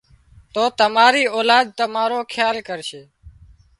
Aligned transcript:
تو 0.53 0.63
تماري 0.79 1.23
اولاد 1.35 1.65
تمارو 1.79 2.19
کيال 2.33 2.55
ڪرشي 2.67 3.01